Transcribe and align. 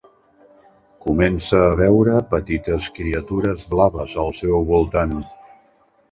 Comença 1.01 1.59
a 1.65 1.75
veure 1.81 2.15
petites 2.31 2.87
criatures 2.95 3.65
blaves 3.75 4.15
al 4.25 4.33
seu 4.39 4.65
voltant. 4.71 5.13